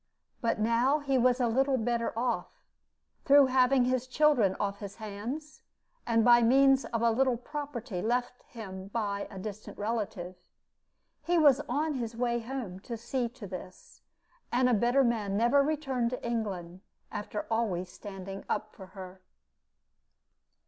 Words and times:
But 0.41 0.57
now 0.57 0.97
he 0.97 1.19
was 1.19 1.39
a 1.39 1.45
little 1.47 1.77
better 1.77 2.11
off, 2.17 2.63
through 3.23 3.45
having 3.45 3.85
his 3.85 4.07
children 4.07 4.55
off 4.59 4.79
his 4.79 4.95
hands, 4.95 5.61
and 6.07 6.25
by 6.25 6.41
means 6.41 6.85
of 6.85 7.03
a 7.03 7.11
little 7.11 7.37
property 7.37 8.01
left 8.01 8.41
him 8.47 8.87
by 8.87 9.27
a 9.29 9.37
distant 9.37 9.77
relative. 9.77 10.33
He 11.21 11.37
was 11.37 11.61
on 11.69 11.93
his 11.93 12.15
way 12.17 12.39
home 12.39 12.79
to 12.79 12.97
see 12.97 13.29
to 13.29 13.45
this; 13.45 14.01
and 14.51 14.67
a 14.67 14.73
better 14.73 15.03
man 15.03 15.37
never 15.37 15.61
returned 15.61 16.09
to 16.09 16.27
England, 16.27 16.81
after 17.11 17.45
always 17.51 17.87
standing 17.91 18.43
up 18.49 18.73
for 18.73 18.87
her. 18.97 19.21